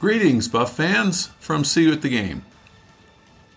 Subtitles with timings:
[0.00, 2.42] Greetings, Buff fans, from CU at the Game.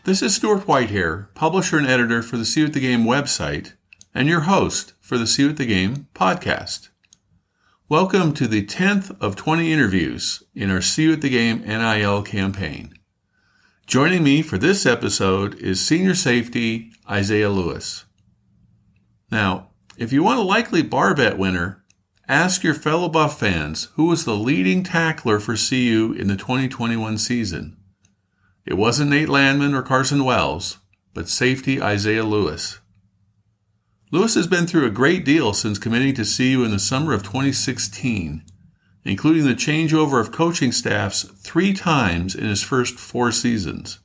[0.04, 3.76] This is Stuart Whitehair, publisher and editor for the CU at the Game website,
[4.14, 6.90] and your host for the CU at the Game podcast.
[7.88, 12.94] Welcome to the 10th of 20 interviews in our CU at the Game NIL campaign.
[13.88, 18.04] Joining me for this episode is senior safety Isaiah Lewis.
[19.32, 21.83] Now, if you want a likely bar bet winner,
[22.28, 27.18] ask your fellow Buff fans who was the leading tackler for CU in the 2021
[27.18, 27.78] season.
[28.66, 30.78] It wasn't Nate Landman or Carson Wells,
[31.14, 32.80] but safety Isaiah Lewis.
[34.12, 37.24] Lewis has been through a great deal since committing to CU in the summer of
[37.24, 38.44] 2016,
[39.04, 44.00] including the changeover of coaching staffs three times in his first four seasons.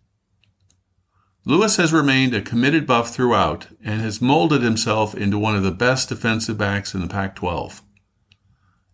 [1.44, 5.70] Lewis has remained a committed buff throughout and has molded himself into one of the
[5.70, 7.82] best defensive backs in the Pac 12.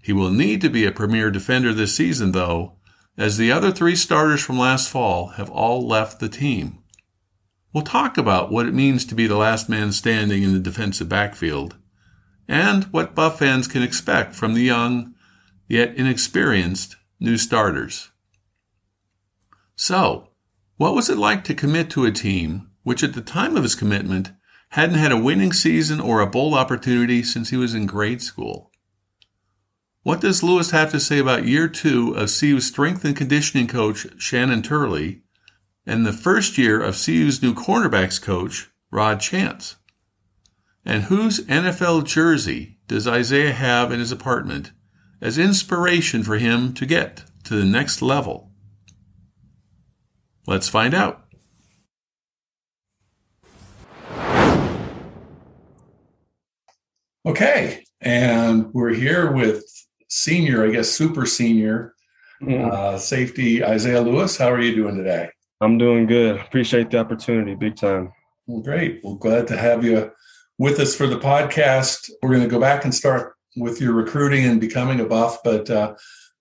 [0.04, 2.74] He will need to be a premier defender this season, though,
[3.16, 6.80] as the other three starters from last fall have all left the team.
[7.72, 11.08] We'll talk about what it means to be the last man standing in the defensive
[11.08, 11.76] backfield
[12.46, 15.14] and what Buff fans can expect from the young,
[15.68, 18.10] yet inexperienced, new starters.
[19.74, 20.28] So,
[20.76, 23.74] what was it like to commit to a team which at the time of his
[23.74, 24.32] commitment
[24.68, 28.70] hadn't had a winning season or a bowl opportunity since he was in grade school?
[30.04, 34.06] What does Lewis have to say about year two of CU's strength and conditioning coach,
[34.20, 35.22] Shannon Turley,
[35.86, 39.76] and the first year of CU's new cornerbacks coach, Rod Chance?
[40.84, 44.72] And whose NFL jersey does Isaiah have in his apartment
[45.22, 48.50] as inspiration for him to get to the next level?
[50.46, 51.24] Let's find out.
[57.24, 59.64] Okay, and we're here with
[60.08, 61.94] senior, I guess, super senior
[62.42, 62.70] Mm.
[62.70, 64.36] uh, safety Isaiah Lewis.
[64.36, 65.30] How are you doing today?
[65.60, 66.38] I'm doing good.
[66.40, 68.12] Appreciate the opportunity, big time.
[68.46, 69.00] Well, great.
[69.04, 70.10] Well, glad to have you
[70.58, 72.10] with us for the podcast.
[72.22, 75.38] We're going to go back and start with your recruiting and becoming a buff.
[75.44, 75.94] But uh,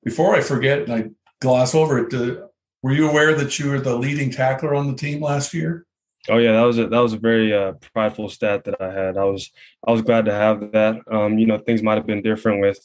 [0.03, 1.05] before I forget and I
[1.41, 2.47] gloss over it, uh,
[2.81, 5.85] were you aware that you were the leading tackler on the team last year?
[6.27, 9.15] Oh yeah, that was a that was a very uh, prideful stat that I had.
[9.17, 9.51] I was
[9.87, 10.95] I was glad to have that.
[11.09, 12.79] Um, you know, things might have been different with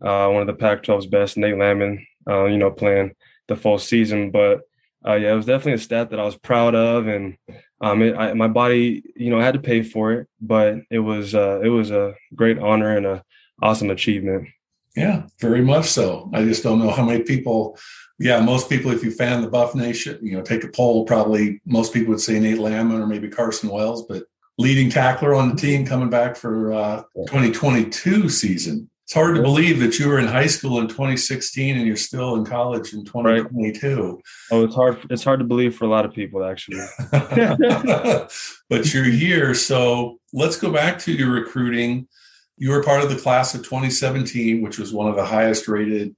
[0.00, 2.06] uh, one of the Pac-12's best, Nate Landman.
[2.28, 3.12] Uh, you know, playing
[3.48, 4.60] the full season, but
[5.04, 7.36] uh, yeah, it was definitely a stat that I was proud of, and
[7.80, 11.00] um, it, I, my body, you know, I had to pay for it, but it
[11.00, 13.24] was uh, it was a great honor and a
[13.60, 14.48] awesome achievement.
[14.94, 16.30] Yeah, very much so.
[16.32, 17.78] I just don't know how many people.
[18.18, 21.60] Yeah, most people, if you fan the Buff Nation, you know, take a poll, probably
[21.66, 24.24] most people would say Nate Landman or maybe Carson Wells, but
[24.58, 28.88] leading tackler on the team coming back for uh, 2022 season.
[29.12, 32.34] It's hard to believe that you were in high school in 2016 and you're still
[32.36, 34.22] in college in 2022.
[34.50, 35.04] Oh, it's hard.
[35.10, 36.80] It's hard to believe for a lot of people, actually.
[37.10, 39.52] but you're here.
[39.52, 42.08] So let's go back to your recruiting.
[42.56, 46.16] You were part of the class of 2017, which was one of the highest rated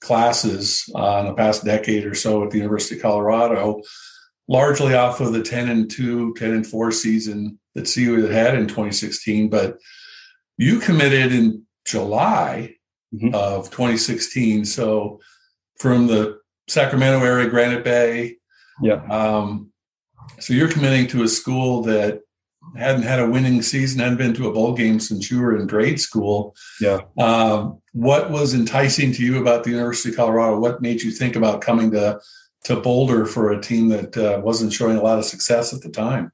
[0.00, 3.82] classes uh, in the past decade or so at the University of Colorado,
[4.48, 8.54] largely off of the 10 and 2, 10 and 4 season that CU had had
[8.54, 9.50] in 2016.
[9.50, 9.76] But
[10.56, 12.74] you committed in July
[13.14, 13.34] Mhm.
[13.34, 14.64] of 2016.
[14.64, 15.20] So
[15.78, 16.38] from the
[16.68, 18.36] Sacramento area, Granite Bay,
[18.82, 19.02] Yeah.
[19.10, 19.72] um,
[20.38, 22.20] so you're committing to a school that
[22.76, 25.66] hadn't had a winning season, hadn't been to a bowl game since you were in
[25.66, 26.54] grade school.
[26.80, 27.00] Yeah.
[27.18, 30.60] Um, what was enticing to you about the University of Colorado?
[30.60, 32.20] What made you think about coming to
[32.64, 35.88] to Boulder for a team that uh, wasn't showing a lot of success at the
[35.88, 36.30] time?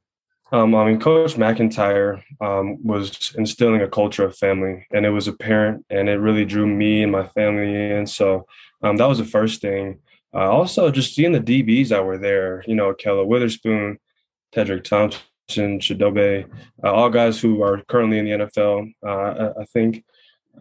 [0.52, 5.26] Um, I mean, Coach MacIntyre um, was instilling a culture of family, and it was
[5.26, 8.06] apparent, and it really drew me and my family in.
[8.06, 8.46] So
[8.82, 9.98] um, that was the first thing.
[10.34, 13.98] uh, also just seeing the DBs that were there, you know, Ahkello Witherspoon,
[14.54, 16.48] Tedrick Thompson, Chidobe,
[16.84, 18.92] uh, all guys who are currently in the NFL.
[19.04, 19.08] Uh,
[19.56, 20.04] I, I, think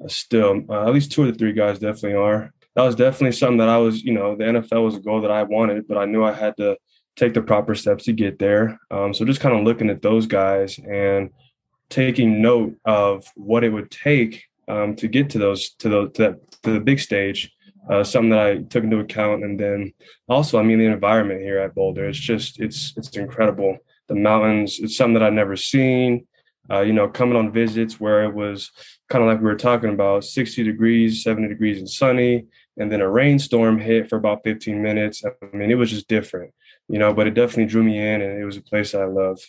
[0.03, 2.53] uh, still uh, at least two of the three guys definitely are.
[2.75, 5.31] That was definitely something that I was, you know, the NFL was a goal that
[5.31, 6.77] I wanted, but I knew I had to
[7.15, 8.79] take the proper steps to get there.
[8.91, 11.29] Um, so just kind of looking at those guys and
[11.89, 16.21] taking note of what it would take um, to get to those to the to,
[16.23, 17.51] that, to the big stage.
[17.88, 19.94] Uh, something that I took into account, and then
[20.27, 22.06] also, I mean, the environment here at Boulder.
[22.06, 23.77] It's just it's it's incredible.
[24.07, 24.79] The mountains.
[24.79, 26.25] It's something that I've never seen.
[26.69, 28.71] Uh, you know, coming on visits where it was
[29.07, 32.45] kind of like we were talking about, 60 degrees, 70 degrees, and sunny,
[32.77, 35.23] and then a rainstorm hit for about 15 minutes.
[35.25, 36.53] I mean, it was just different,
[36.87, 37.13] you know.
[37.13, 39.45] But it definitely drew me in, and it was a place I loved.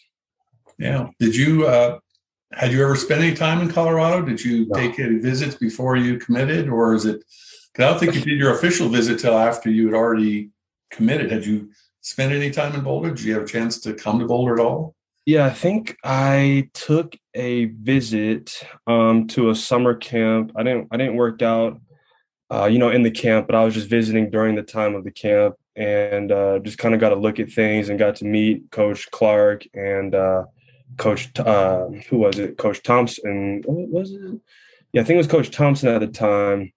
[0.78, 1.08] Yeah.
[1.18, 1.98] Did you uh,
[2.52, 4.24] had you ever spent any time in Colorado?
[4.24, 4.74] Did you no.
[4.74, 7.22] take any visits before you committed, or is it?
[7.78, 10.50] I don't think you did your official visit till after you had already
[10.90, 11.30] committed.
[11.30, 13.10] Had you spent any time in Boulder?
[13.10, 14.94] Did you have a chance to come to Boulder at all?
[15.26, 20.52] Yeah, I think I took a visit um, to a summer camp.
[20.56, 20.88] I didn't.
[20.90, 21.80] I didn't work out,
[22.50, 25.04] uh, you know, in the camp, but I was just visiting during the time of
[25.04, 28.24] the camp and uh, just kind of got to look at things and got to
[28.24, 30.14] meet Coach Clark and.
[30.14, 30.44] Uh,
[30.96, 32.56] Coach, uh, who was it?
[32.56, 33.62] Coach Thompson.
[33.66, 34.40] Was it?
[34.92, 36.72] Yeah, I think it was Coach Thompson at the time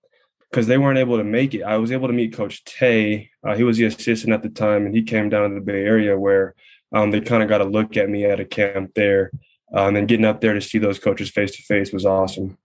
[0.50, 1.64] because they weren't able to make it.
[1.64, 3.30] I was able to meet Coach Tay.
[3.46, 5.84] Uh, he was the assistant at the time, and he came down to the Bay
[5.84, 6.56] Area where
[6.92, 9.32] um, they kind of got a look at me at a camp there.
[9.74, 12.58] Uh, and getting up there to see those coaches face to face was awesome.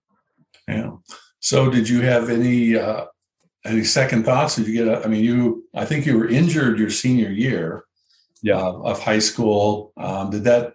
[0.67, 0.93] Yeah.
[1.39, 3.05] So, did you have any uh,
[3.65, 4.55] any second thoughts?
[4.55, 4.87] Did you get?
[4.87, 5.65] A, I mean, you.
[5.73, 7.85] I think you were injured your senior year.
[8.41, 8.57] Yeah.
[8.57, 9.91] Uh, of high school.
[9.97, 10.73] Um, did that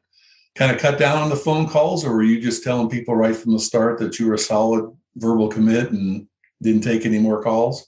[0.57, 3.37] kind of cut down on the phone calls, or were you just telling people right
[3.37, 6.27] from the start that you were a solid verbal commit and
[6.61, 7.87] didn't take any more calls?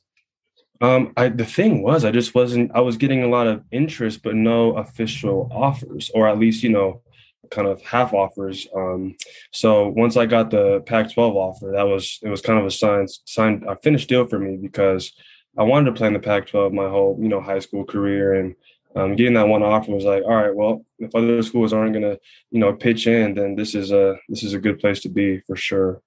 [0.80, 2.72] Um, I the thing was, I just wasn't.
[2.74, 6.70] I was getting a lot of interest, but no official offers, or at least you
[6.70, 7.01] know,
[7.50, 8.66] kind of half offers.
[8.74, 9.16] Um,
[9.52, 13.06] so once I got the Pac-12 offer, that was it was kind of a sign
[13.24, 15.12] sign a finished deal for me because
[15.58, 18.54] I wanted to play in the Pac-12 my whole you know high school career, and
[18.94, 22.02] um, getting that one offer was like, all right, well, if other schools aren't going
[22.02, 22.18] to,
[22.50, 25.40] you know, pitch in, then this is a this is a good place to be
[25.46, 26.02] for sure.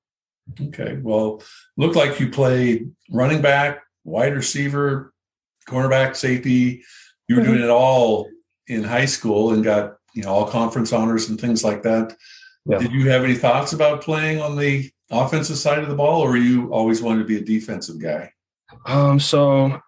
[0.62, 1.42] Okay, well,
[1.78, 5.14] looked like you played running back, wide receiver,
[5.68, 6.84] cornerback, safety.
[7.28, 7.52] You were mm-hmm.
[7.52, 8.30] doing it all
[8.68, 12.16] in high school and got you know all conference honors and things like that.
[12.66, 12.80] Yeah.
[12.80, 16.36] Did you have any thoughts about playing on the offensive side of the ball, or
[16.38, 18.32] you always wanted to be a defensive guy?
[18.88, 19.80] Um, so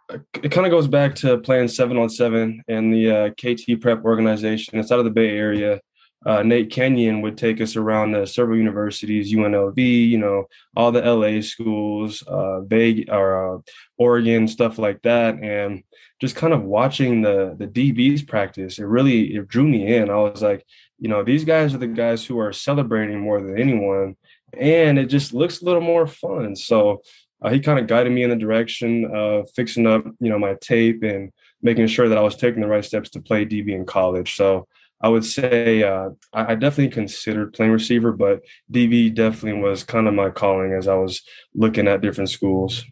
[0.41, 4.03] it kind of goes back to playing seven on seven and the uh, KT Prep
[4.03, 4.77] organization.
[4.77, 5.79] It's out of the Bay Area.
[6.25, 11.01] Uh, Nate Kenyon would take us around uh, several universities, UNLV, you know, all the
[11.01, 13.59] LA schools, uh, Vegas or uh,
[13.97, 15.83] Oregon, stuff like that, and
[16.19, 18.79] just kind of watching the the DBs practice.
[18.79, 20.09] It really it drew me in.
[20.09, 20.65] I was like,
[20.99, 24.15] you know, these guys are the guys who are celebrating more than anyone,
[24.53, 26.55] and it just looks a little more fun.
[26.55, 27.01] So
[27.41, 30.55] uh, he kind of guided me in the direction of fixing up, you know, my
[30.59, 31.31] tape and
[31.61, 34.35] making sure that I was taking the right steps to play DB in college.
[34.35, 34.67] So
[35.01, 38.41] I would say uh, I, I, definitely considered playing receiver, but
[38.71, 41.21] DB definitely was kind of my calling as I was
[41.53, 42.83] looking at different schools.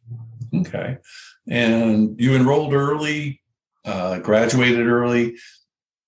[0.53, 0.97] Okay,
[1.47, 3.41] and you enrolled early,
[3.85, 5.35] uh, graduated early.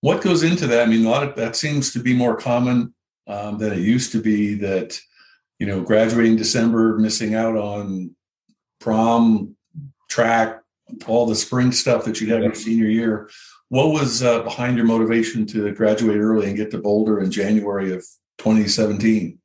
[0.02, 0.88] What goes into that?
[0.88, 2.94] I mean, a lot of that seems to be more common
[3.26, 4.54] um, than it used to be.
[4.54, 5.00] That
[5.58, 8.16] you know, graduating December, missing out on
[8.80, 9.56] prom,
[10.10, 10.62] track,
[11.08, 13.30] all the spring stuff that you had your senior year.
[13.70, 17.94] What was uh, behind your motivation to graduate early and get to Boulder in January
[17.94, 18.06] of
[18.38, 19.40] 2017?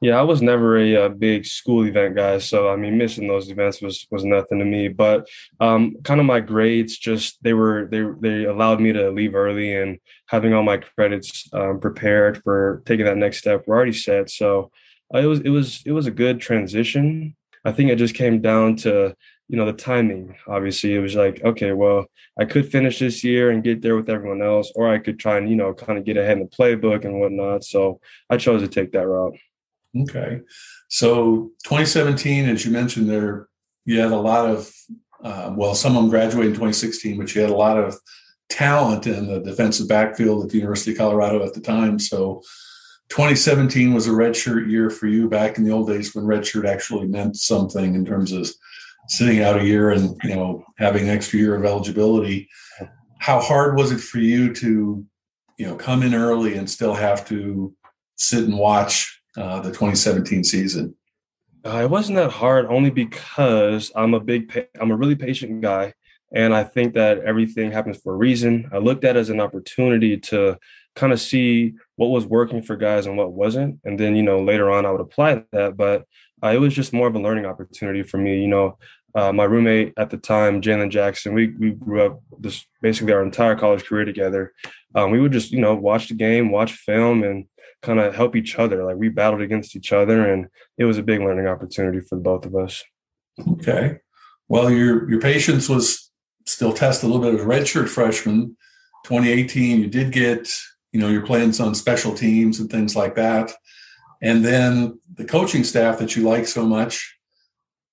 [0.00, 3.26] Yeah, I was never a, a, uh, big school event guy, so I mean, missing
[3.26, 4.86] those events was was nothing to me.
[4.86, 9.34] But um, kind of my grades, just they were they they allowed me to leave
[9.34, 13.92] early, and having all my credits um, prepared for taking that next step were already
[13.92, 14.30] set.
[14.30, 14.70] So
[15.12, 18.40] uh, it was it was it was a good transition I think it just came
[18.40, 19.14] down to,
[19.48, 20.36] you know, the timing.
[20.46, 22.06] Obviously, it was like, okay, well,
[22.38, 25.38] I could finish this year and get there with everyone else, or I could try
[25.38, 27.64] and, you know, kind of get ahead in the playbook and whatnot.
[27.64, 29.36] So I chose to take that route.
[30.02, 30.42] Okay.
[30.88, 33.48] So 2017, as you mentioned there,
[33.86, 34.70] you had a lot of,
[35.24, 37.96] uh, well, them graduated in 2016, but you had a lot of
[38.50, 41.98] talent in the defensive backfield at the University of Colorado at the time.
[41.98, 42.42] So
[43.08, 47.06] 2017 was a redshirt year for you back in the old days when redshirt actually
[47.06, 48.50] meant something in terms of
[49.08, 52.48] sitting out a year and you know having an extra year of eligibility.
[53.18, 55.04] How hard was it for you to
[55.56, 57.74] you know come in early and still have to
[58.16, 60.94] sit and watch uh, the 2017 season?
[61.64, 65.92] Uh, it wasn't that hard, only because I'm a big, I'm a really patient guy.
[66.32, 68.68] And I think that everything happens for a reason.
[68.72, 70.58] I looked at it as an opportunity to
[70.94, 73.80] kind of see what was working for guys and what wasn't.
[73.84, 75.76] And then, you know, later on I would apply that.
[75.76, 76.04] But
[76.42, 78.40] uh, it was just more of a learning opportunity for me.
[78.40, 78.78] You know,
[79.18, 83.24] uh, my roommate at the time, Jalen Jackson, we, we grew up this basically our
[83.24, 84.52] entire college career together.
[84.94, 87.46] Um, we would just, you know, watch the game, watch film, and
[87.82, 88.84] kind of help each other.
[88.84, 90.46] Like we battled against each other, and
[90.76, 92.84] it was a big learning opportunity for both of us.
[93.54, 93.98] Okay.
[94.46, 96.12] Well, your your patience was
[96.46, 98.56] still tested a little bit as redshirt freshman.
[99.04, 100.48] 2018, you did get,
[100.92, 103.52] you know, you're playing some special teams and things like that.
[104.22, 107.17] And then the coaching staff that you like so much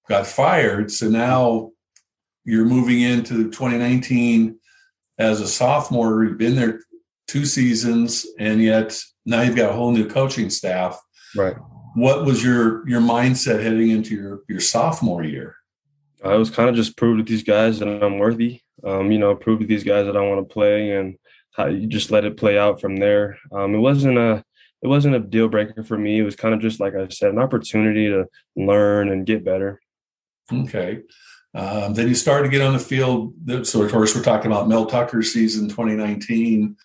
[0.08, 0.92] got fired.
[0.92, 1.72] So now
[2.44, 4.58] you're moving into 2019
[5.18, 6.24] as a sophomore.
[6.24, 6.82] You've been there
[7.28, 11.00] two seasons, and yet now you've got a whole new coaching staff.
[11.36, 11.56] Right.
[11.96, 15.56] What was your your mindset heading into your your sophomore year?
[16.24, 18.62] I was kind of just prove to these guys that I'm worthy.
[18.84, 21.18] Um, you know, prove to these guys that I want to play, and
[21.54, 23.38] how you just let it play out from there.
[23.52, 24.44] Um, it wasn't a
[24.82, 26.20] it wasn't a deal breaker for me.
[26.20, 29.82] It was kind of just like I said, an opportunity to learn and get better.
[30.52, 31.02] Okay.
[31.54, 33.34] Um, then you started to get on the field.
[33.64, 36.76] So, of course, we're talking about Mel Tucker's season 2019.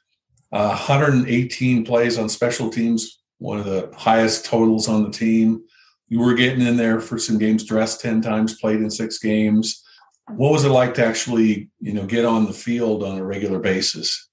[0.53, 5.63] Uh, 118 plays on special teams, one of the highest totals on the team.
[6.09, 9.85] You were getting in there for some games, dressed 10 times, played in six games.
[10.29, 13.59] What was it like to actually, you know, get on the field on a regular
[13.59, 14.30] basis?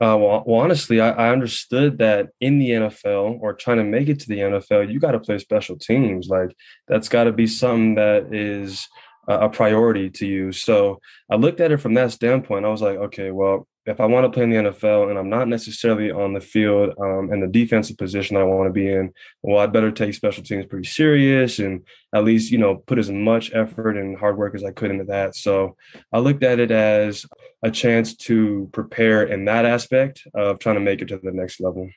[0.00, 4.08] Uh, well, well, honestly, I, I, understood that in the NFL or trying to make
[4.08, 6.28] it to the NFL, you got to play special teams.
[6.28, 6.54] Like
[6.86, 8.86] that's got to be something that is
[9.26, 10.52] a, a priority to you.
[10.52, 12.64] So I looked at it from that standpoint.
[12.64, 15.30] I was like, okay, well, if I want to play in the NFL and I'm
[15.30, 19.12] not necessarily on the field um, in the defensive position I want to be in,
[19.42, 23.10] well, I'd better take special teams pretty serious and at least, you know, put as
[23.10, 25.34] much effort and hard work as I could into that.
[25.34, 25.76] So
[26.12, 27.24] I looked at it as
[27.62, 31.58] a chance to prepare in that aspect of trying to make it to the next
[31.58, 31.88] level.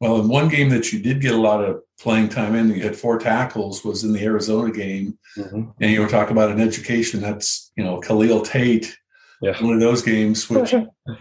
[0.00, 2.82] Well, in one game that you did get a lot of playing time in, you
[2.82, 5.18] had four tackles, was in the Arizona game.
[5.36, 5.70] Mm-hmm.
[5.80, 8.96] And you were talking about an education that's, you know, Khalil Tate
[9.40, 9.62] yeah.
[9.62, 10.74] one of those games, which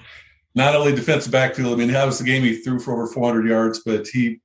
[0.55, 3.47] not only defensive backfield, I mean, that was the game he threw for over 400
[3.47, 4.41] yards, but he,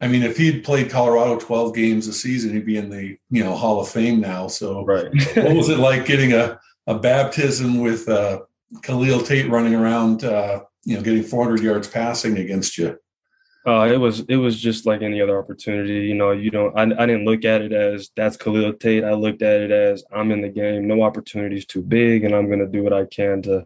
[0.00, 3.44] I mean, if he'd played Colorado 12 games a season, he'd be in the, you
[3.44, 4.48] know, Hall of Fame now.
[4.48, 5.06] So right.
[5.36, 8.40] what was it like getting a, a baptism with uh,
[8.82, 12.98] Khalil Tate running around, uh, you know, getting 400 yards passing against you?
[13.64, 16.06] Uh, it was it was just like any other opportunity.
[16.06, 16.76] You know, you don't.
[16.76, 19.04] I, I didn't look at it as that's Khalil Tate.
[19.04, 20.88] I looked at it as I'm in the game.
[20.88, 23.64] No opportunity is too big, and I'm going to do what I can to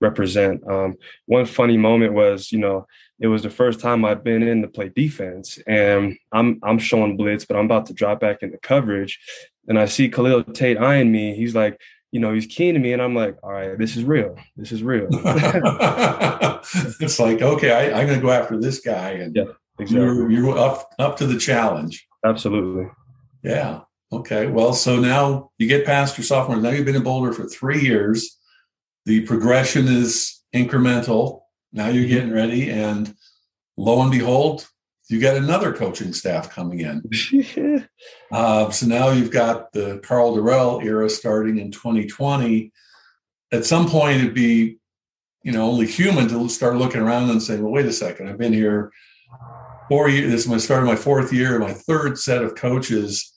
[0.00, 0.62] represent.
[0.70, 2.86] Um, one funny moment was, you know,
[3.18, 7.16] it was the first time I've been in to play defense, and I'm I'm showing
[7.16, 9.18] blitz, but I'm about to drop back into coverage,
[9.66, 11.34] and I see Khalil Tate eyeing me.
[11.34, 11.80] He's like,
[12.14, 14.38] you know, he's keen to me, and I'm like, all right, this is real.
[14.56, 15.08] This is real.
[17.00, 19.46] it's like, okay, I, am going to go after this guy, and yeah,
[19.80, 20.06] exactly.
[20.06, 22.06] you're, you're up up to the challenge.
[22.24, 22.86] Absolutely.
[23.42, 23.80] Yeah.
[24.12, 24.46] Okay.
[24.46, 26.58] Well, so now you get past your sophomore.
[26.58, 28.38] Now you've been in Boulder for three years.
[29.06, 31.40] The progression is incremental.
[31.72, 32.14] Now you're mm-hmm.
[32.14, 33.12] getting ready, and
[33.76, 34.68] lo and behold,
[35.08, 37.88] you got another coaching staff coming in.
[38.32, 42.72] uh, so now you've got the Karl Dorrell era starting in 2020.
[43.52, 44.78] At some point, it'd be,
[45.42, 48.38] you know, only human to start looking around and saying, "Well, wait a second, I've
[48.38, 48.90] been here
[49.88, 50.30] four years.
[50.30, 53.30] This is my start of my fourth year, my third set of coaches.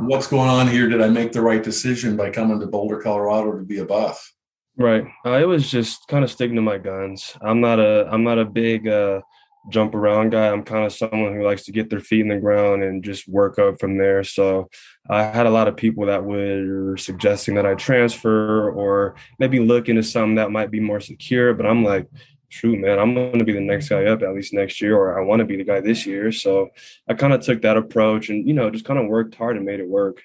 [0.00, 0.88] What's going on here?
[0.88, 4.32] Did I make the right decision by coming to Boulder, Colorado, to be a buff?"
[4.76, 5.04] Right.
[5.24, 7.36] It was just kind of sticking to my guns.
[7.40, 9.20] I'm not a I'm not a big uh,
[9.68, 10.48] jump around guy.
[10.48, 13.28] I'm kind of someone who likes to get their feet in the ground and just
[13.28, 14.22] work up from there.
[14.22, 14.68] So
[15.08, 19.88] I had a lot of people that were suggesting that I transfer or maybe look
[19.88, 21.54] into something that might be more secure.
[21.54, 22.08] But I'm like,
[22.48, 25.18] shoot, man, I'm going to be the next guy up at least next year, or
[25.18, 26.30] I want to be the guy this year.
[26.30, 26.70] So
[27.08, 29.66] I kind of took that approach and, you know, just kind of worked hard and
[29.66, 30.22] made it work.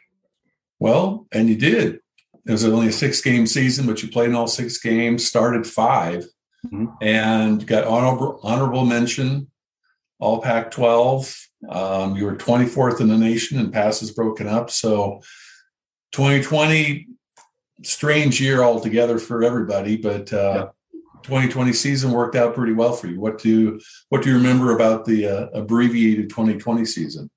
[0.79, 1.99] Well, and you did.
[2.45, 5.67] It was only a six game season, but you played in all six games, started
[5.67, 6.25] five
[6.65, 6.85] mm-hmm.
[7.01, 9.49] and got honorable honorable mention,
[10.19, 11.45] all Pac-12.
[11.69, 14.69] Um, you were 24th in the nation and passes broken up.
[14.69, 15.21] So
[16.13, 17.07] 2020,
[17.83, 20.99] strange year altogether for everybody, but uh, yeah.
[21.23, 23.19] 2020 season worked out pretty well for you.
[23.19, 27.29] What do what do you remember about the uh, abbreviated 2020 season?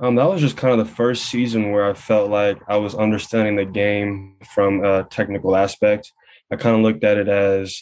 [0.00, 2.94] Um, that was just kind of the first season where I felt like I was
[2.94, 6.12] understanding the game from a technical aspect.
[6.52, 7.80] I kind of looked at it as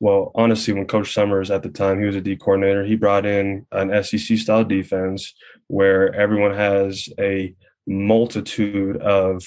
[0.00, 3.26] well, honestly, when Coach Summers at the time, he was a D coordinator, he brought
[3.26, 5.34] in an SEC style defense
[5.66, 7.54] where everyone has a
[7.86, 9.42] multitude of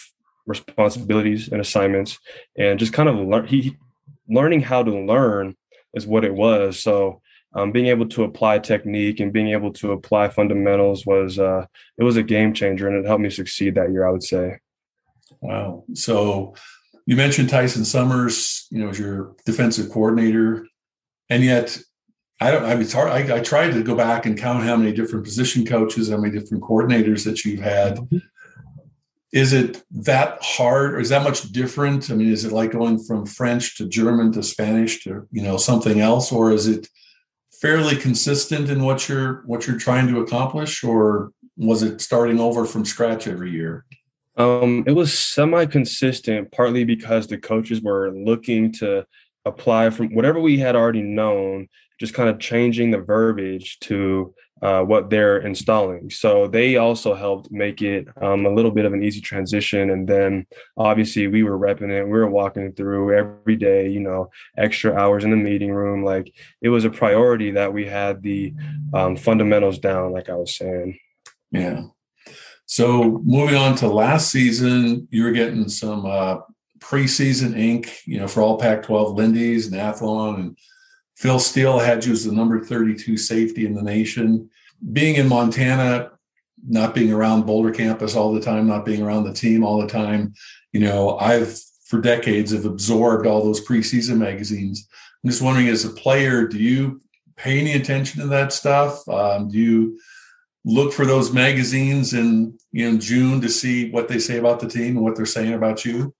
[0.46, 2.20] responsibilities and assignments,
[2.56, 3.48] and just kind of learn.
[3.48, 3.76] He
[4.30, 5.56] learning how to learn
[5.96, 6.80] is what it was.
[6.80, 7.22] So
[7.56, 11.66] um, being able to apply technique and being able to apply fundamentals was uh,
[11.98, 14.08] it was a game changer, and it helped me succeed that year.
[14.08, 14.60] I would say.
[15.42, 15.84] Wow.
[15.94, 16.54] So
[17.06, 20.68] you mentioned Tyson Summers, you know, as your defensive coordinator,
[21.30, 21.78] and yet
[22.40, 22.64] I don't.
[22.64, 23.10] I mean, it's hard.
[23.10, 26.38] I, I tried to go back and count how many different position coaches, how many
[26.38, 27.98] different coordinators that you've had.
[27.98, 28.18] Mm-hmm.
[29.32, 32.12] Is it that hard, or is that much different?
[32.12, 35.58] I mean, is it like going from French to German to Spanish to you know
[35.58, 36.88] something else, or is it
[37.62, 42.66] fairly consistent in what you're what you're trying to accomplish, or was it starting over
[42.66, 43.86] from scratch every year?
[44.36, 49.06] Um, it was semi-consistent, partly because the coaches were looking to
[49.46, 51.68] apply from whatever we had already known,
[52.00, 56.10] just kind of changing the verbiage to uh, what they're installing.
[56.10, 59.90] So they also helped make it um, a little bit of an easy transition.
[59.90, 60.48] And then
[60.78, 62.06] obviously we were repping it.
[62.06, 66.06] We were walking through every day, you know, extra hours in the meeting room.
[66.06, 68.54] Like it was a priority that we had the
[68.94, 70.98] um, fundamentals down, like I was saying.
[71.52, 71.82] Yeah.
[72.66, 76.38] So moving on to last season, you were getting some uh,
[76.80, 80.58] preseason ink, you know, for all Pac-12 Lindy's and Athlon, and
[81.16, 84.50] Phil Steele had you as the number 32 safety in the nation.
[84.92, 86.12] Being in Montana,
[86.68, 89.88] not being around Boulder campus all the time, not being around the team all the
[89.88, 90.34] time,
[90.72, 94.88] you know, I've for decades have absorbed all those preseason magazines.
[95.24, 97.02] I'm just wondering, as a player, do you
[97.36, 99.08] pay any attention to that stuff?
[99.08, 100.00] Um, do you
[100.66, 104.68] look for those magazines in you know June to see what they say about the
[104.68, 106.14] team and what they're saying about you?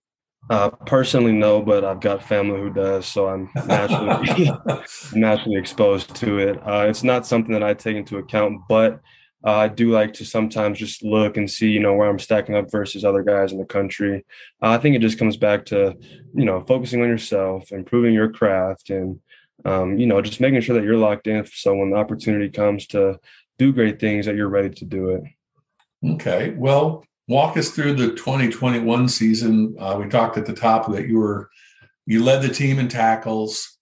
[0.50, 4.52] Uh, personally, no, but I've got family who does, so I'm naturally
[5.14, 6.58] naturally exposed to it.
[6.68, 9.00] Uh, it's not something that I take into account, but
[9.46, 12.56] uh, I do like to sometimes just look and see, you know, where I'm stacking
[12.56, 14.26] up versus other guys in the country.
[14.62, 15.98] Uh, I think it just comes back to,
[16.34, 19.20] you know, focusing on yourself, improving your craft, and
[19.66, 21.46] um, you know, just making sure that you're locked in.
[21.46, 23.20] So when the opportunity comes to
[23.58, 25.24] do great things that you're ready to do it.
[26.14, 26.52] Okay.
[26.52, 29.76] Well, walk us through the 2021 season.
[29.80, 31.50] Uh, we talked at the top that you were
[32.06, 33.78] you led the team in tackles,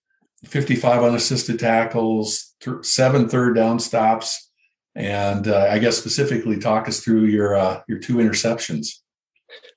[0.46, 4.52] 55 unassisted tackles, th- seven third down stops,
[4.96, 8.90] and uh, I guess specifically talk us through your uh, your two interceptions.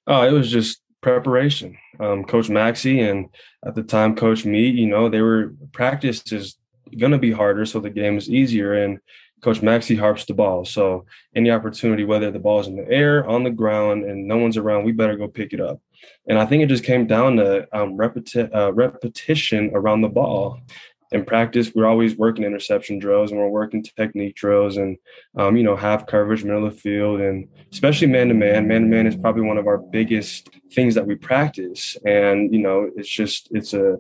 [0.07, 1.77] Oh, it was just preparation.
[2.01, 3.29] Um, Coach Maxie and
[3.65, 6.57] at the time Coach Mead, you know, they were practice is
[6.99, 8.75] going to be harder, so the game is easier.
[8.75, 8.99] And
[9.45, 10.65] Coach Maxie harps the ball.
[10.65, 11.05] So
[11.37, 14.57] any opportunity, whether the ball is in the air, on the ground, and no one's
[14.57, 15.83] around, we better go pick it up.
[16.27, 20.61] And I think it just came down to um, repeti- uh, repetition around the ball.
[21.13, 24.97] In practice, we're always working interception drills and we're working technique drills and,
[25.37, 28.67] um, you know, half coverage, middle of the field, and especially man to man.
[28.67, 31.99] Man to man is probably one of our biggest things that we practice.
[32.07, 33.99] And, you know, it's just, it's a,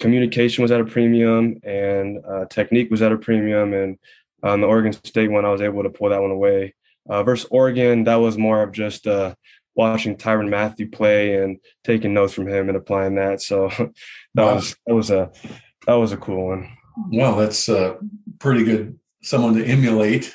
[0.00, 3.96] communication was at a premium and uh, technique was at a premium and
[4.46, 6.74] um, the Oregon State one, I was able to pull that one away.
[7.08, 9.34] Uh, versus Oregon, that was more of just uh,
[9.74, 13.40] watching Tyrann Mathieu play and taking notes from him and applying that.
[13.42, 13.68] So
[14.34, 14.54] that wow.
[14.54, 15.30] was that was a
[15.86, 16.76] that was a cool one.
[17.12, 17.96] Well, that's uh,
[18.38, 18.98] pretty good.
[19.22, 20.34] Someone to emulate.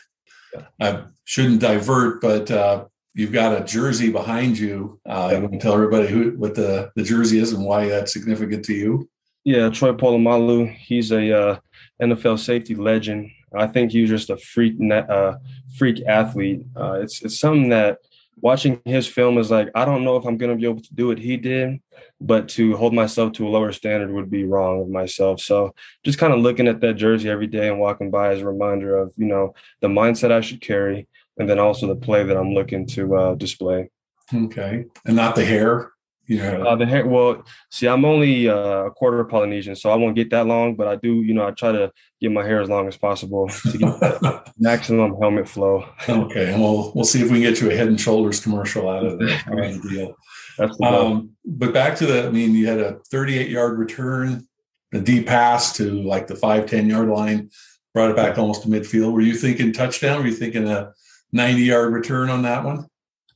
[0.80, 5.00] I shouldn't divert, but uh, you've got a jersey behind you.
[5.06, 8.13] Uh, you want to tell everybody who what the the jersey is and why that's
[8.13, 9.10] significant to you?
[9.43, 10.74] Yeah, Troy Polamalu.
[10.76, 11.60] He's a uh,
[12.02, 13.32] NFL safety legend.
[13.53, 15.33] I think he was just a freak, uh,
[15.77, 16.61] freak athlete.
[16.75, 17.97] Uh, it's it's something that
[18.41, 20.93] watching his film is like I don't know if I'm going to be able to
[20.93, 21.79] do what he did,
[22.19, 25.41] but to hold myself to a lower standard would be wrong of myself.
[25.41, 28.45] So just kind of looking at that jersey every day and walking by as a
[28.45, 32.37] reminder of you know the mindset I should carry, and then also the play that
[32.37, 33.89] I'm looking to uh, display.
[34.33, 35.91] Okay, and not the hair.
[36.27, 36.60] Yeah.
[36.60, 37.05] Uh, the hair.
[37.05, 40.75] Well, see, I'm only uh, a quarter Polynesian, so I won't get that long.
[40.75, 43.49] But I do, you know, I try to get my hair as long as possible
[43.49, 45.86] to get maximum helmet flow.
[46.07, 48.88] okay, and we'll we'll see if we can get you a Head and Shoulders commercial
[48.88, 50.15] out of the deal.
[50.57, 52.27] That's the um, but back to the.
[52.27, 54.47] I mean, you had a 38 yard return,
[54.93, 57.49] a deep pass to like the five ten yard line,
[57.93, 59.12] brought it back almost to midfield.
[59.12, 60.21] Were you thinking touchdown?
[60.21, 60.93] Were you thinking a
[61.34, 62.88] 90 yard return on that one?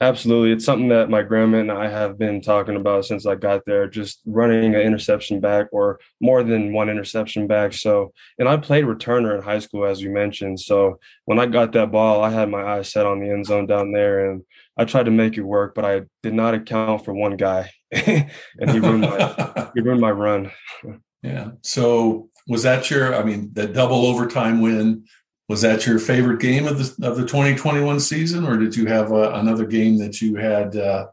[0.02, 0.52] Absolutely.
[0.52, 3.88] It's something that my grandma and I have been talking about since I got there,
[3.88, 7.72] just running an interception back or more than one interception back.
[7.74, 10.60] So, and I played returner in high school, as you mentioned.
[10.60, 13.68] So when I got that ball, I had my eyes set on the end zone
[13.68, 14.44] down there and
[14.78, 18.30] I tried to make it work, but I did not account for one guy and
[18.70, 20.52] he ruined my, he ruined my run.
[21.24, 21.54] Yeah.
[21.64, 25.06] So was that your, I mean, that double overtime win
[25.48, 29.12] was that your favorite game of the of the 2021 season, or did you have
[29.12, 31.08] uh, another game that you had uh,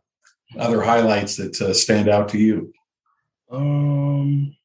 [0.58, 2.72] other highlights that uh, stand out to you?
[3.50, 4.56] Um,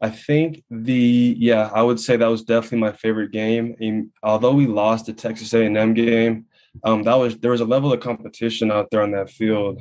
[0.00, 3.74] I think the yeah, I would say that was definitely my favorite game.
[3.80, 6.46] And although we lost the Texas A&M game,
[6.84, 9.80] um, that was there was a level of competition out there on that field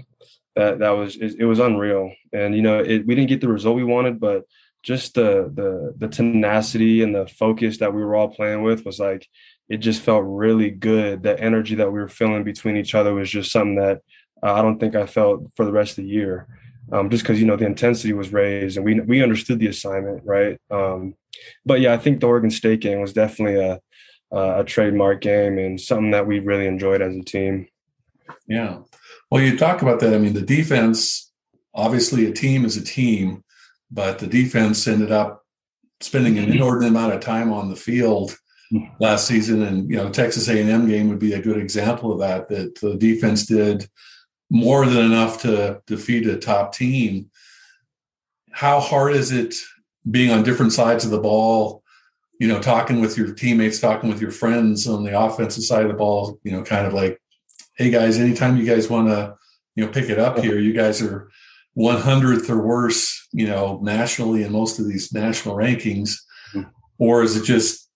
[0.56, 2.12] that that was it, it was unreal.
[2.32, 4.44] And you know, it, we didn't get the result we wanted, but
[4.84, 9.00] just the the the tenacity and the focus that we were all playing with was
[9.00, 9.28] like
[9.70, 11.24] it just felt really good.
[11.24, 14.02] The energy that we were feeling between each other was just something that
[14.44, 16.48] uh, I don't think I felt for the rest of the year.
[16.92, 20.22] Um, just because you know the intensity was raised and we we understood the assignment,
[20.26, 20.60] right?
[20.70, 21.16] Um,
[21.66, 23.80] but yeah, I think the Oregon State game was definitely a
[24.32, 27.68] a trademark game and something that we really enjoyed as a team.
[28.48, 28.80] Yeah,
[29.30, 30.14] well, you talk about that.
[30.14, 31.32] I mean, the defense,
[31.74, 33.44] obviously, a team is a team,
[33.94, 35.46] but the defense ended up
[36.02, 36.54] spending an mm-hmm.
[36.54, 38.36] inordinate amount of time on the field
[38.74, 38.92] mm-hmm.
[39.00, 42.50] last season, and you know, Texas A&M game would be a good example of that.
[42.50, 43.88] That the defense did
[44.50, 47.30] more than enough to defeat a top team.
[48.52, 49.56] How hard is it
[50.10, 51.84] being on different sides of the ball?
[52.40, 55.92] You know, talking with your teammates, talking with your friends on the offensive side of
[55.92, 56.40] the ball.
[56.44, 57.22] You know, kind of like,
[57.76, 59.36] hey guys, anytime you guys want to,
[59.76, 61.30] you know, pick it up here, you guys are
[61.78, 66.16] 100th or worse, you know, nationally in most of these national rankings,
[66.54, 66.70] mm-hmm.
[66.98, 67.90] or is it just,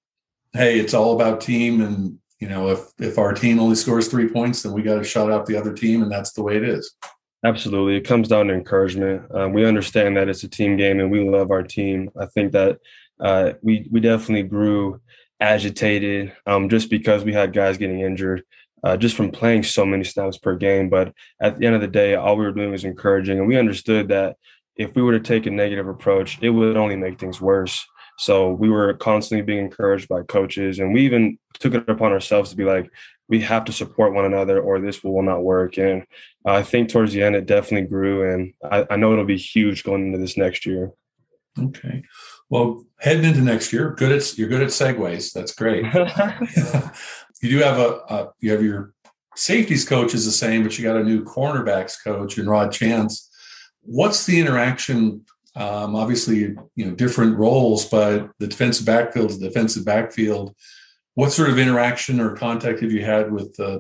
[0.54, 4.30] hey, it's all about team and you know, if if our team only scores three
[4.30, 6.64] points, then we got to shut out the other team, and that's the way it
[6.64, 6.94] is.
[7.44, 9.24] Absolutely, it comes down to encouragement.
[9.34, 12.12] Um, we understand that it's a team game, and we love our team.
[12.20, 12.78] I think that
[13.20, 15.02] uh, we we definitely grew
[15.40, 18.44] agitated um, just because we had guys getting injured.
[18.84, 20.88] Uh, just from playing so many snaps per game.
[20.88, 21.12] But
[21.42, 24.08] at the end of the day, all we were doing was encouraging, and we understood
[24.10, 24.38] that
[24.76, 27.86] if we were to take a negative approach, it would only make things worse.
[28.20, 32.50] So we were constantly being encouraged by coaches, and we even took it upon ourselves
[32.52, 32.92] to be like,
[33.30, 35.78] we have to support one another, or this will, will not work.
[35.78, 36.06] And
[36.46, 39.84] I think towards the end, it definitely grew, and I, I know it'll be huge
[39.84, 40.92] going into this next year.
[41.60, 42.04] Okay.
[42.50, 45.34] Well, heading into next year, good at you're good at segues.
[45.34, 45.86] That's great.
[47.42, 48.94] you do have a, a you have your
[49.36, 53.30] safeties coach is the same, but you got a new cornerbacks coach in Rod Chance.
[53.82, 55.26] What's the interaction
[55.58, 60.56] um, obviously, you know, different roles, but the defensive backfield is defensive backfield.
[61.16, 63.80] What sort of interaction or contact have you had with uh,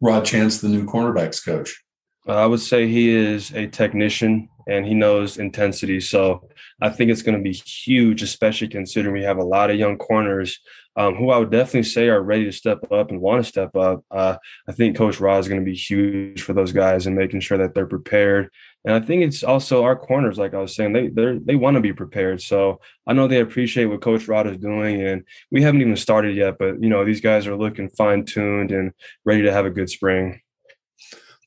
[0.00, 1.82] Rod Chance, the new cornerbacks coach?
[2.28, 6.00] I would say he is a technician and he knows intensity.
[6.00, 6.48] So
[6.80, 9.96] I think it's going to be huge, especially considering we have a lot of young
[9.98, 10.60] corners
[10.96, 13.76] um, who I would definitely say are ready to step up and want to step
[13.76, 14.04] up.
[14.10, 17.40] Uh, I think Coach Rod is going to be huge for those guys and making
[17.40, 18.50] sure that they're prepared.
[18.84, 21.74] And I think it's also our corners, like I was saying, they they they want
[21.74, 22.40] to be prepared.
[22.40, 26.36] So I know they appreciate what Coach Rod is doing, and we haven't even started
[26.36, 26.56] yet.
[26.58, 28.92] But you know, these guys are looking fine tuned and
[29.24, 30.40] ready to have a good spring.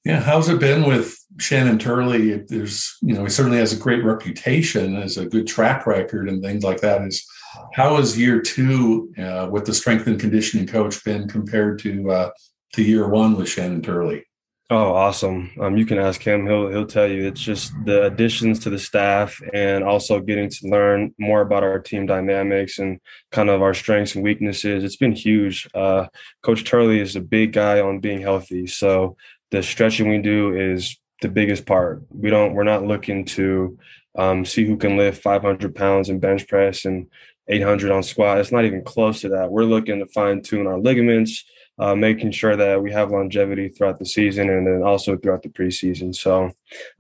[0.06, 2.38] Yeah, how's it been with Shannon Turley?
[2.38, 6.42] There's, you know, he certainly has a great reputation as a good track record and
[6.42, 7.02] things like that.
[7.02, 7.26] Is
[7.74, 12.30] how has year two uh, with the strength and conditioning coach been compared to uh,
[12.74, 14.26] to year one with Shannon Turley?
[14.72, 15.50] Oh, awesome!
[15.60, 17.26] Um, you can ask him; he'll he'll tell you.
[17.26, 21.80] It's just the additions to the staff, and also getting to learn more about our
[21.80, 23.00] team dynamics and
[23.32, 24.84] kind of our strengths and weaknesses.
[24.84, 25.68] It's been huge.
[25.74, 26.06] Uh,
[26.44, 29.18] Coach Turley is a big guy on being healthy, so
[29.50, 32.04] the stretching we do is the biggest part.
[32.12, 32.54] We don't.
[32.54, 33.76] We're not looking to
[34.20, 37.08] um, see who can lift 500 pounds in bench press and
[37.50, 38.38] 800 on squat.
[38.38, 39.52] It's not even close to that.
[39.52, 41.44] We're looking to fine tune our ligaments,
[41.80, 45.50] uh, making sure that we have longevity throughout the season and then also throughout the
[45.50, 46.16] preseason.
[46.16, 46.52] So,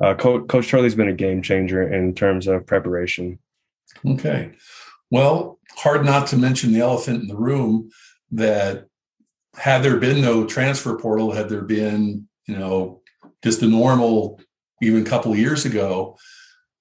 [0.01, 3.39] uh, Coach, Coach Turley's been a game changer in terms of preparation.
[4.05, 4.51] Okay.
[5.11, 7.89] Well, hard not to mention the elephant in the room
[8.31, 8.85] that
[9.55, 13.01] had there been no transfer portal, had there been, you know,
[13.43, 14.39] just a normal,
[14.81, 16.17] even a couple years ago,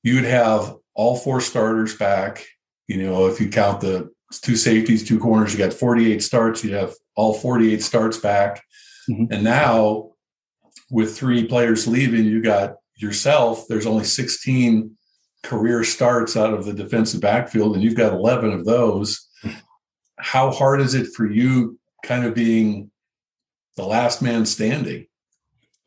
[0.03, 2.47] you'd have all four starters back
[2.89, 6.75] you know, if you count the two safeties, two corners, you got 48 starts, you
[6.75, 8.63] have all 48 starts back.
[9.09, 9.33] Mm-hmm.
[9.33, 10.13] And now
[10.91, 14.97] with three players leaving, you got yourself, there's only 16
[15.43, 19.29] career starts out of the defensive backfield, and you've got 11 of those.
[20.19, 22.91] How hard is it for you kind of being
[23.77, 25.07] the last man standing?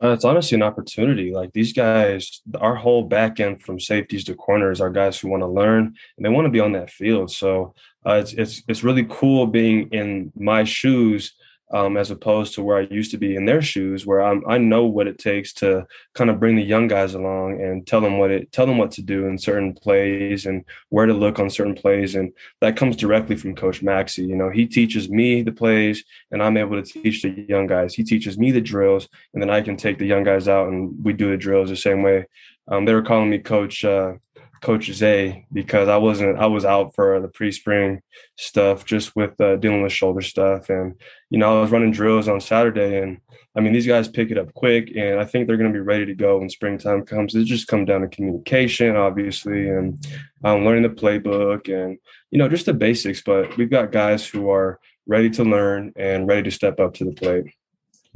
[0.02, 1.32] Uh, it's honestly an opportunity.
[1.32, 5.42] Like these guys, our whole back end from safeties to corners are guys who want
[5.42, 7.30] to learn and they want to be on that field.
[7.30, 11.34] So uh, it's it's it's really cool being in my shoes
[11.72, 14.58] um, as opposed to where I used to be in their shoes, where I'm, I
[14.58, 18.18] know what it takes to kind of bring the young guys along and tell them
[18.18, 21.48] what it, tell them what to do in certain plays and where to look on
[21.50, 24.24] certain plays, and that comes directly from Coach Maxie.
[24.24, 27.94] You know, he teaches me the plays, and I'm able to teach the young guys.
[27.94, 30.94] He teaches me the drills, and then I can take the young guys out and
[31.02, 32.26] we do the drills the same way.
[32.68, 33.84] Um, they were calling me Coach.
[33.84, 34.14] Uh,
[34.62, 38.00] Coach Zay because I wasn't I was out for the pre-spring
[38.36, 40.94] stuff just with uh, dealing with shoulder stuff and
[41.30, 43.18] you know I was running drills on Saturday and
[43.56, 45.84] I mean these guys pick it up quick and I think they're going to be
[45.84, 47.34] ready to go when springtime comes.
[47.34, 49.98] It just comes down to communication obviously and
[50.44, 51.98] um, learning the playbook and
[52.30, 53.20] you know just the basics.
[53.20, 57.04] But we've got guys who are ready to learn and ready to step up to
[57.04, 57.46] the plate.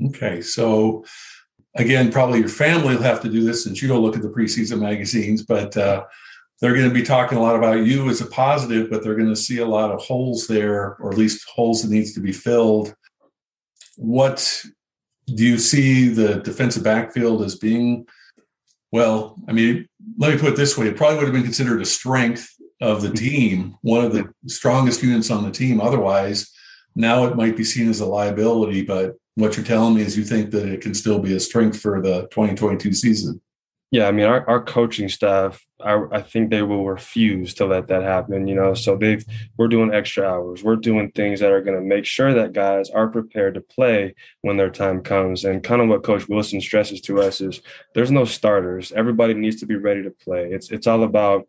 [0.00, 1.04] Okay, so
[1.74, 4.28] again, probably your family will have to do this since you don't look at the
[4.28, 6.04] preseason magazines, but uh,
[6.60, 9.28] they're going to be talking a lot about you as a positive, but they're going
[9.28, 12.32] to see a lot of holes there, or at least holes that needs to be
[12.32, 12.94] filled.
[13.96, 14.64] What
[15.26, 18.06] do you see the defensive backfield as being?
[18.90, 21.82] Well, I mean, let me put it this way: it probably would have been considered
[21.82, 22.48] a strength
[22.80, 25.80] of the team, one of the strongest units on the team.
[25.80, 26.50] Otherwise,
[26.94, 28.82] now it might be seen as a liability.
[28.82, 31.80] But what you're telling me is you think that it can still be a strength
[31.80, 33.40] for the 2022 season.
[33.92, 37.86] Yeah, I mean, our, our coaching staff, I, I think they will refuse to let
[37.86, 38.48] that happen.
[38.48, 39.24] You know, so they've
[39.56, 40.64] we're doing extra hours.
[40.64, 44.14] We're doing things that are going to make sure that guys are prepared to play
[44.42, 45.44] when their time comes.
[45.44, 47.60] And kind of what Coach Wilson stresses to us is
[47.94, 48.90] there's no starters.
[48.90, 50.50] Everybody needs to be ready to play.
[50.50, 51.46] It's it's all about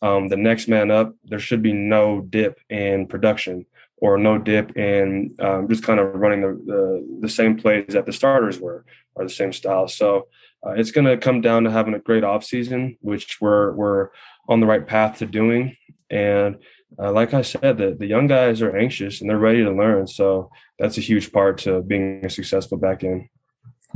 [0.00, 1.12] um, the next man up.
[1.24, 6.14] There should be no dip in production or no dip in um, just kind of
[6.14, 8.84] running the, the the same plays that the starters were
[9.16, 9.88] or the same style.
[9.88, 10.28] So
[10.66, 14.08] uh, it's going to come down to having a great off season, which we're we're
[14.48, 15.76] on the right path to doing.
[16.10, 16.58] And
[16.98, 20.06] uh, like I said, the the young guys are anxious and they're ready to learn.
[20.06, 23.28] So that's a huge part to being a successful back end.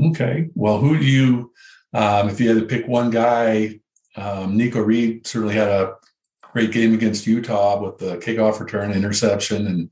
[0.01, 0.49] Okay.
[0.55, 1.53] Well, who do you,
[1.93, 3.81] um, if you had to pick one guy,
[4.17, 5.95] um, Nikko Reed certainly had a
[6.41, 9.91] great game against Utah with the kickoff return interception, and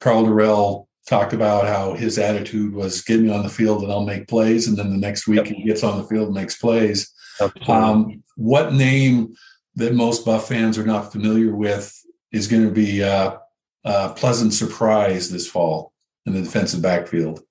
[0.00, 4.04] Karl Dorrell talked about how his attitude was get me on the field and I'll
[4.04, 4.66] make plays.
[4.68, 5.46] And then the next week yep.
[5.46, 7.12] he gets on the field and makes plays.
[7.68, 9.34] Um, what name
[9.76, 11.94] that most Buff fans are not familiar with
[12.32, 13.36] is going to be uh,
[13.84, 15.92] a pleasant surprise this fall
[16.24, 17.42] in the defensive backfield?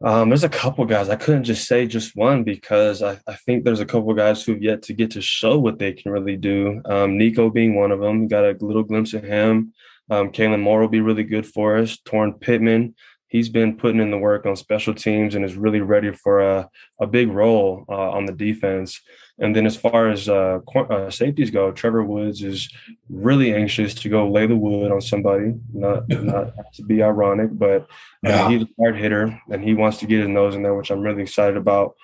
[0.00, 1.08] Um, there's a couple guys.
[1.08, 4.62] I couldn't just say just one because I, I think there's a couple guys who've
[4.62, 6.80] yet to get to show what they can really do.
[6.84, 8.28] Um, Nikko being one of them.
[8.28, 9.72] got a little glimpse of him.
[10.10, 11.98] Um, Kalen Moore will be really good for us.
[11.98, 12.94] Toren Pittman,
[13.28, 16.68] he's been putting in the work on special teams and is really ready for a,
[17.00, 19.00] a big role uh, on the defense.
[19.40, 22.68] And then as far as uh, uh, safeties go, Trevor Woods is
[23.08, 25.54] really anxious to go lay the wood on somebody.
[25.72, 27.86] Not not to be ironic, but
[28.24, 28.48] yeah.
[28.48, 31.02] he's a hard hitter and he wants to get his nose in there, which I'm
[31.02, 31.94] really excited about.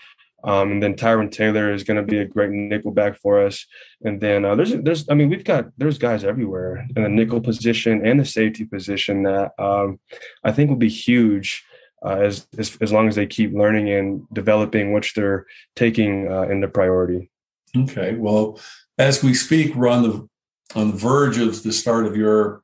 [0.44, 3.66] Um, and then Tyrin Taylor is going to be a great nickel back for us.
[4.04, 7.40] And then uh, there's there's I mean we've got there's guys everywhere in the nickel
[7.40, 9.98] position and the safety position that um,
[10.44, 11.64] I think will be huge
[12.04, 16.42] uh, as, as as long as they keep learning and developing, which they're taking uh,
[16.42, 17.30] into priority.
[17.76, 18.60] Okay, well,
[18.98, 20.28] as we speak, we're on the
[20.74, 22.62] on the verge of the start of your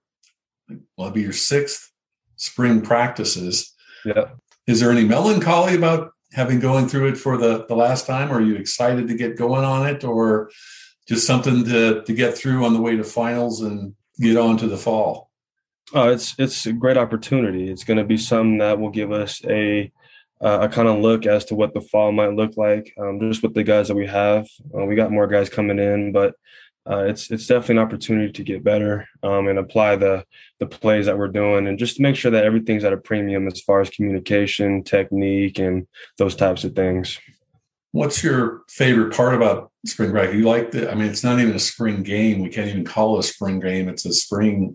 [0.68, 1.90] well, it'll be your sixth
[2.36, 3.74] spring practices.
[4.04, 4.30] Yeah.
[4.66, 8.30] Is there any melancholy about having going through it for the the last time?
[8.30, 10.50] Are you excited to get going on it, or
[11.08, 14.66] just something to to get through on the way to finals and get on to
[14.66, 15.30] the fall?
[15.92, 17.70] Oh, it's it's a great opportunity.
[17.70, 19.90] It's going to be something that will give us a
[20.42, 23.42] uh, a kind of look as to what the fall might look like, um, just
[23.42, 24.46] with the guys that we have.
[24.74, 26.34] Uh, we got more guys coming in, but
[26.88, 30.24] uh, it's it's definitely an opportunity to get better um, and apply the
[30.58, 33.46] the plays that we're doing, and just to make sure that everything's at a premium
[33.46, 35.86] as far as communication, technique, and
[36.18, 37.18] those types of things.
[37.92, 40.32] What's your favorite part about spring break?
[40.32, 40.90] You like the?
[40.90, 42.40] I mean, it's not even a spring game.
[42.40, 43.88] We can't even call it a spring game.
[43.88, 44.74] It's a spring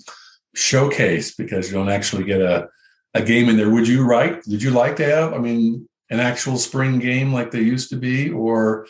[0.54, 2.68] showcase because you don't actually get a
[3.16, 3.70] a game in there.
[3.70, 4.44] Would you write?
[4.44, 5.34] Did you like to have?
[5.34, 8.86] I mean, an actual spring game like they used to be, or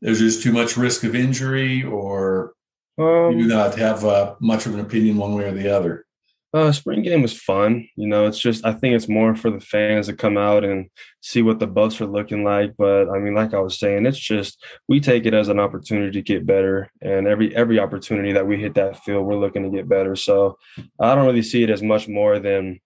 [0.00, 2.54] there's just too much risk of injury, or
[2.98, 6.06] um, you do not have uh, much of an opinion one way or the other.
[6.54, 7.86] Uh, spring game was fun.
[7.96, 10.88] You know, it's just I think it's more for the fans to come out and
[11.20, 12.74] see what the Buffs are looking like.
[12.78, 16.12] But I mean, like I was saying, it's just we take it as an opportunity
[16.12, 19.76] to get better, and every every opportunity that we hit that field, we're looking to
[19.76, 20.16] get better.
[20.16, 20.56] So
[20.98, 22.80] I don't really see it as much more than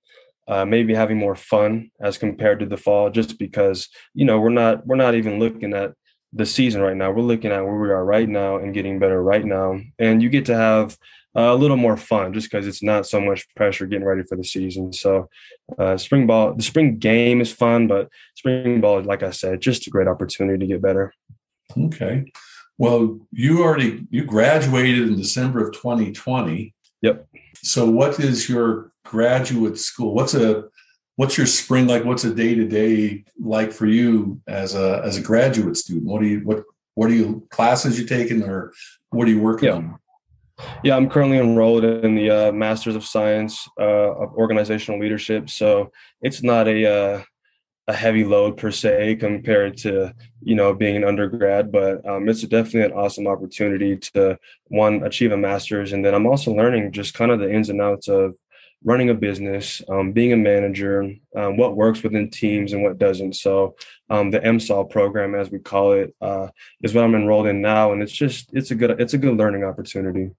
[0.49, 4.49] uh, maybe having more fun as compared to the fall, just because you know we're
[4.51, 5.93] not we're not even looking at
[6.33, 7.11] the season right now.
[7.11, 9.81] We're looking at where we are right now and getting better right now.
[9.99, 10.97] And you get to have
[11.37, 14.37] uh, a little more fun just because it's not so much pressure getting ready for
[14.37, 14.93] the season.
[14.93, 15.29] So,
[15.79, 19.87] uh, spring ball, the spring game is fun, but spring ball, like I said, just
[19.87, 21.13] a great opportunity to get better.
[21.77, 22.33] Okay.
[22.79, 26.75] Well, you already you graduated in December of 2020.
[27.03, 27.27] Yep.
[27.63, 30.15] So, what is your graduate school?
[30.15, 30.65] What's a
[31.21, 32.03] what's your spring like?
[32.03, 36.07] What's a day to day like for you as a as a graduate student?
[36.07, 38.73] What do you what what are you classes you taking or
[39.11, 39.75] what are you working yeah.
[39.75, 39.99] on?
[40.83, 45.51] Yeah, I'm currently enrolled in the uh, Masters of Science uh, of Organizational Leadership.
[45.51, 47.23] So it's not a uh,
[47.87, 52.41] a heavy load per se compared to you know being an undergrad, but um, it's
[52.45, 57.13] definitely an awesome opportunity to one achieve a master's, and then I'm also learning just
[57.13, 58.37] kind of the ins and outs of
[58.83, 63.35] running a business, um, being a manager, um, what works within teams and what doesn't.
[63.35, 63.77] So
[64.09, 66.49] um, the MSOL program, as we call it, uh,
[66.83, 69.37] is what I'm enrolled in now, and it's just it's a good it's a good
[69.37, 70.31] learning opportunity.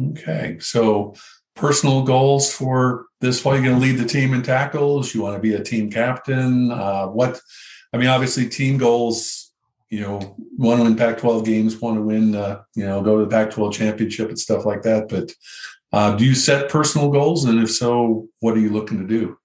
[0.00, 0.58] Okay.
[0.60, 1.14] So
[1.54, 5.14] personal goals for this fall, you're going to lead the team in tackles.
[5.14, 6.70] You want to be a team captain.
[6.70, 7.40] Uh, what,
[7.92, 9.52] I mean, obviously team goals,
[9.90, 13.24] you know, want to win Pac-12 games, want to win, uh, you know, go to
[13.24, 15.08] the Pac-12 championship and stuff like that.
[15.08, 15.32] But
[15.92, 17.44] uh, do you set personal goals?
[17.44, 19.38] And if so, what are you looking to do?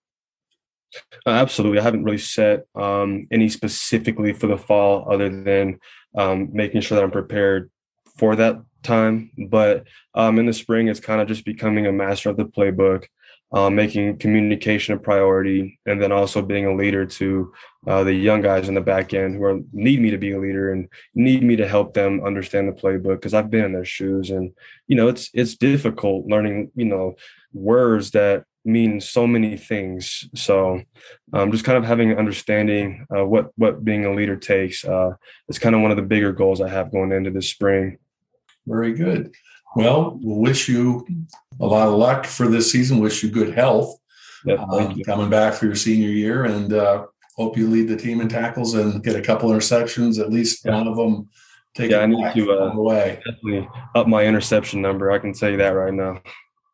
[1.26, 1.80] Uh, absolutely.
[1.80, 5.80] I haven't really set um, any specifically for the fall other than
[6.18, 7.70] um, making sure that I'm prepared
[8.18, 9.32] for that time.
[9.50, 13.06] But um, in the spring, it's kind of just becoming a master of the playbook,
[13.52, 17.54] um, making communication a priority, and then also being a leader to
[17.88, 20.40] uh, the young guys in the back end who are, need me to be a
[20.40, 23.86] leader and need me to help them understand the playbook because I've been in their
[23.86, 24.52] shoes and
[24.88, 27.16] you know it's it's difficult learning you know
[27.54, 30.28] words that mean so many things.
[30.36, 30.82] So
[31.34, 35.12] um, just kind of having an understanding uh, what what being a leader takes uh,
[35.48, 37.98] is kind of one of the bigger goals I have going into this spring.
[38.68, 39.34] Very good.
[39.78, 41.06] Well, we'll wish you
[41.60, 42.98] a lot of luck for this season.
[43.00, 43.96] Wish you good health
[44.44, 45.06] Yep, um, you.
[45.06, 48.74] coming back for your senior year, and uh, hope you lead the team in tackles
[48.74, 50.20] and get a couple interceptions.
[50.20, 50.74] At least Yeah.
[50.78, 51.30] one of them
[51.76, 53.20] take Yeah, it I need back to, uh, all the way.
[53.24, 55.12] Definitely up my interception number.
[55.12, 56.22] I can tell you that right now.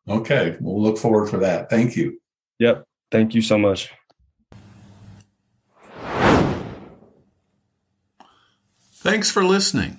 [0.08, 1.68] Okay, we'll look forward for that.
[1.68, 2.18] Thank you.
[2.58, 2.84] Yep.
[3.10, 3.90] Thank you so much.
[8.94, 9.98] Thanks for listening.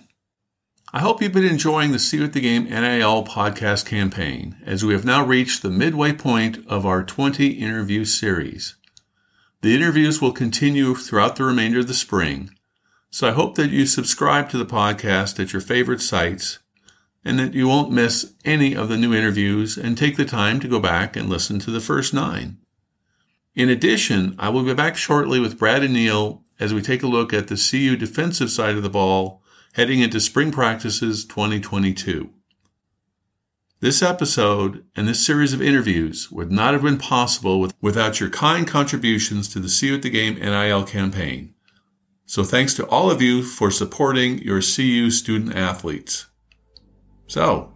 [0.95, 4.93] I hope you've been enjoying the CU at the Game NIL podcast campaign as we
[4.93, 8.75] have now reached the midway point of our 20 interview series.
[9.62, 12.51] The interviews will continue throughout the remainder of the spring,
[13.10, 16.60] so I hope that you subscribe to the podcast at your favorite sites
[17.25, 20.69] and that you won't miss any of the new interviews and take the time to
[20.69, 22.58] go back and listen to the first nine.
[23.53, 27.08] In addition, I will be back shortly with Brad and Neil as we take a
[27.08, 29.41] look at the CU defensive side of the ball
[29.75, 32.29] heading into spring practices 2022.
[33.81, 38.29] This episode and this series of interviews would not have been possible with, without your
[38.29, 41.55] kind contributions to the CU at the Game NIL campaign.
[42.25, 46.27] So thanks to all of you for supporting your CU student athletes.
[47.27, 47.73] So,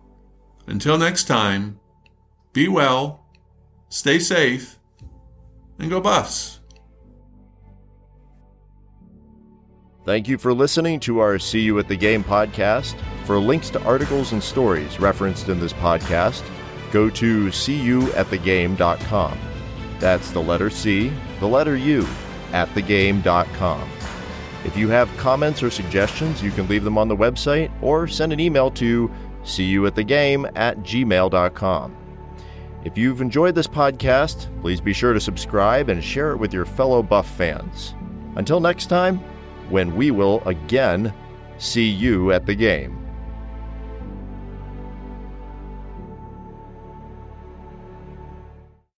[0.67, 1.81] until next time,
[2.53, 3.25] be well,
[3.89, 4.79] stay safe,
[5.77, 6.58] and go Buffs.
[10.09, 12.99] Thank you for listening to our CU at the Game podcast.
[13.25, 16.43] For links to articles and stories referenced in this podcast,
[16.91, 19.37] go to cuatthegame.com.
[19.99, 22.07] That's the letter C, the letter U,
[22.53, 23.87] at thegame.com.
[24.65, 28.33] If you have comments or suggestions, you can leave them on the website or send
[28.33, 29.11] an email to
[29.43, 31.95] cuyatthegame at gmail.com.
[32.83, 36.65] If you've enjoyed this podcast, please be sure to subscribe and share it with your
[36.65, 37.93] fellow Buff fans.
[38.35, 39.23] Until next time,
[39.69, 41.13] when we will again
[41.57, 42.98] see you at the game.